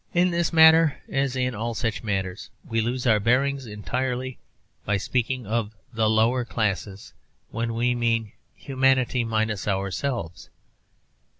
[0.15, 4.39] In this matter, as in all such matters, we lose our bearings entirely
[4.83, 7.13] by speaking of the 'lower classes'
[7.51, 10.49] when we mean humanity minus ourselves.